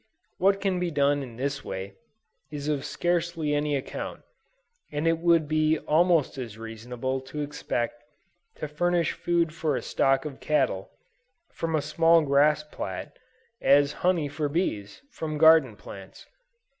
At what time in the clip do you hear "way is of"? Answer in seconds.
1.63-2.83